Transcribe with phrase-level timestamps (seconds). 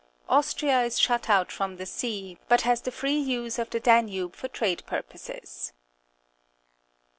[0.27, 4.35] Austria is shut out from the sea, but has the free use of the Danube
[4.35, 5.73] for trade purposes.